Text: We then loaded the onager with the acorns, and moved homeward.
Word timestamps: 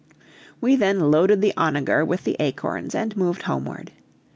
We 0.59 0.75
then 0.75 1.11
loaded 1.11 1.41
the 1.41 1.53
onager 1.55 2.03
with 2.03 2.23
the 2.23 2.35
acorns, 2.39 2.95
and 2.95 3.15
moved 3.15 3.43
homeward. 3.43 3.91